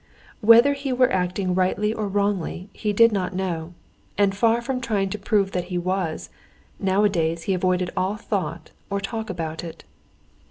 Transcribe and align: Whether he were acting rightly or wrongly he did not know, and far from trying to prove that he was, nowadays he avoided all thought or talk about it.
Whether 0.39 0.73
he 0.73 0.91
were 0.91 1.11
acting 1.13 1.53
rightly 1.53 1.93
or 1.93 2.07
wrongly 2.07 2.71
he 2.73 2.91
did 2.91 3.11
not 3.11 3.35
know, 3.35 3.75
and 4.17 4.35
far 4.35 4.59
from 4.59 4.81
trying 4.81 5.11
to 5.11 5.19
prove 5.19 5.51
that 5.51 5.65
he 5.65 5.77
was, 5.77 6.31
nowadays 6.79 7.43
he 7.43 7.53
avoided 7.53 7.91
all 7.95 8.15
thought 8.15 8.71
or 8.89 8.99
talk 8.99 9.29
about 9.29 9.63
it. 9.63 9.83